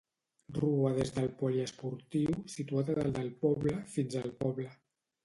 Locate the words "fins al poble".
3.97-4.67